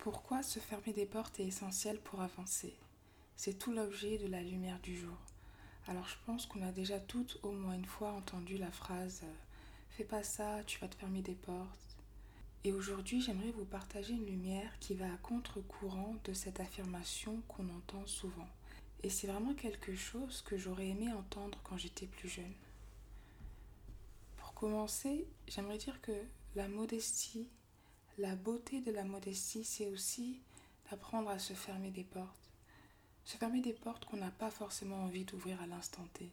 [0.00, 2.74] Pourquoi se fermer des portes est essentiel pour avancer?
[3.36, 5.18] C'est tout l'objet de la lumière du jour.
[5.86, 9.34] Alors je pense qu'on a déjà toutes au moins une fois entendu la phrase euh,
[9.90, 11.98] Fais pas ça, tu vas te fermer des portes.
[12.64, 17.68] Et aujourd'hui j'aimerais vous partager une lumière qui va à contre-courant de cette affirmation qu'on
[17.68, 18.48] entend souvent.
[19.02, 22.54] Et c'est vraiment quelque chose que j'aurais aimé entendre quand j'étais plus jeune.
[24.38, 26.24] Pour commencer, j'aimerais dire que
[26.54, 27.50] la modestie
[28.20, 30.42] la beauté de la modestie, c'est aussi
[30.90, 32.50] d'apprendre à se fermer des portes.
[33.24, 36.30] Se fermer des portes qu'on n'a pas forcément envie d'ouvrir à l'instant T.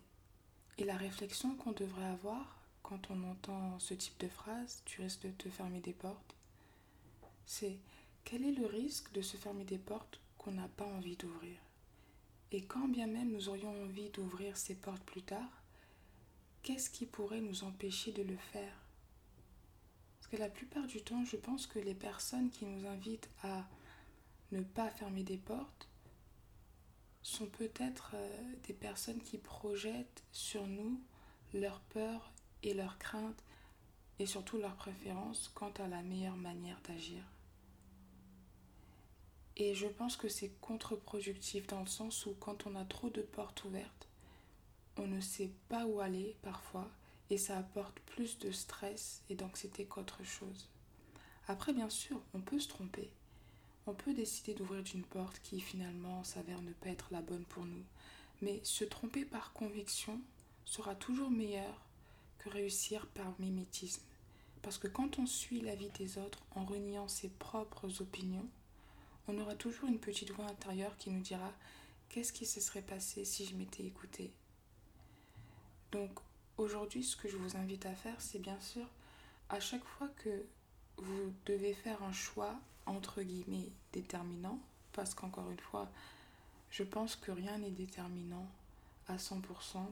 [0.77, 5.21] Et la réflexion qu'on devrait avoir quand on entend ce type de phrase, tu risques
[5.21, 6.35] de te fermer des portes,
[7.45, 7.77] c'est
[8.25, 11.57] quel est le risque de se fermer des portes qu'on n'a pas envie d'ouvrir?
[12.51, 15.63] Et quand bien même nous aurions envie d'ouvrir ces portes plus tard,
[16.63, 18.86] qu'est-ce qui pourrait nous empêcher de le faire?
[20.27, 23.65] Parce que la plupart du temps, je pense que les personnes qui nous invitent à
[24.51, 25.87] ne pas fermer des portes
[27.23, 30.99] sont peut-être euh, des personnes qui projettent sur nous
[31.53, 33.41] leurs peurs et leurs craintes
[34.19, 37.23] et surtout leurs préférences quant à la meilleure manière d'agir.
[39.55, 43.21] Et je pense que c'est contre-productif dans le sens où quand on a trop de
[43.21, 44.09] portes ouvertes,
[44.97, 46.89] on ne sait pas où aller parfois
[47.29, 50.69] et ça apporte plus de stress et d'anxiété qu'autre chose.
[51.47, 53.09] Après, bien sûr, on peut se tromper.
[53.85, 57.65] On peut décider d'ouvrir d'une porte qui finalement s'avère ne pas être la bonne pour
[57.65, 57.83] nous.
[58.41, 60.19] Mais se tromper par conviction
[60.65, 61.81] sera toujours meilleur
[62.39, 64.03] que réussir par mimétisme.
[64.61, 68.47] Parce que quand on suit l'avis des autres en reniant ses propres opinions,
[69.27, 71.53] on aura toujours une petite voix intérieure qui nous dira
[72.09, 74.31] qu'est-ce qui se serait passé si je m'étais écouté.
[75.91, 76.19] Donc
[76.57, 78.85] Aujourd'hui, ce que je vous invite à faire, c'est bien sûr,
[79.49, 80.43] à chaque fois que
[80.97, 84.59] vous devez faire un choix, entre guillemets, déterminant,
[84.91, 85.87] parce qu'encore une fois,
[86.71, 88.47] je pense que rien n'est déterminant
[89.07, 89.39] à 100%.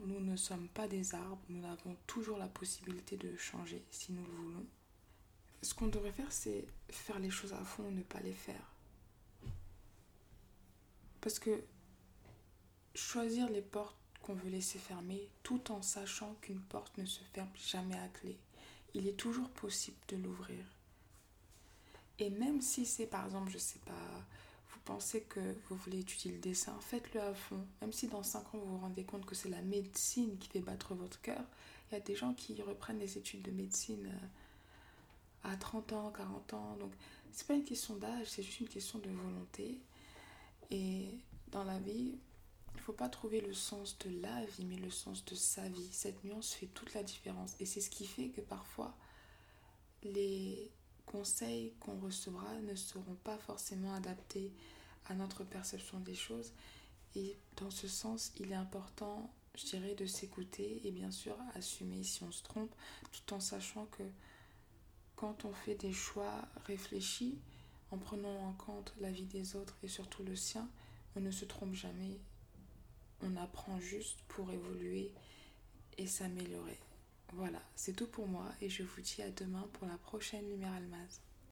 [0.06, 4.24] Nous ne sommes pas des arbres, nous avons toujours la possibilité de changer si nous
[4.24, 4.66] le voulons.
[5.62, 8.72] Ce qu'on devrait faire, c'est faire les choses à fond ne pas les faire.
[11.20, 11.62] Parce que
[12.94, 17.50] choisir les portes qu'on veut laisser fermer tout en sachant qu'une porte ne se ferme
[17.56, 18.36] jamais à clé.
[18.94, 20.64] Il est toujours possible de l'ouvrir.
[22.18, 24.24] Et même si c'est par exemple, je sais pas,
[24.70, 27.64] vous pensez que vous voulez étudier le dessin, faites-le à fond.
[27.80, 30.60] Même si dans 5 ans vous vous rendez compte que c'est la médecine qui fait
[30.60, 31.44] battre votre cœur,
[31.90, 36.10] il y a des gens qui reprennent des études de médecine euh, à 30 ans,
[36.10, 36.76] 40 ans.
[36.80, 36.92] Donc
[37.32, 39.78] c'est pas une question d'âge, c'est juste une question de volonté.
[40.70, 41.10] Et
[41.52, 42.18] dans la vie,
[42.76, 45.66] il ne faut pas trouver le sens de la vie, mais le sens de sa
[45.66, 45.88] vie.
[45.92, 47.56] Cette nuance fait toute la différence.
[47.58, 48.94] Et c'est ce qui fait que parfois,
[50.02, 50.70] les
[51.06, 54.52] conseils qu'on recevra ne seront pas forcément adaptés
[55.06, 56.52] à notre perception des choses.
[57.14, 62.02] Et dans ce sens, il est important, je dirais, de s'écouter et bien sûr assumer
[62.02, 62.74] si on se trompe,
[63.10, 64.02] tout en sachant que
[65.14, 67.38] quand on fait des choix réfléchis,
[67.90, 70.68] en prenant en compte la vie des autres et surtout le sien,
[71.16, 72.20] on ne se trompe jamais
[73.22, 75.12] on apprend juste pour évoluer
[75.98, 76.78] et s'améliorer.
[77.32, 80.72] Voilà, c'est tout pour moi et je vous dis à demain pour la prochaine Lumière
[80.72, 81.20] Almaz.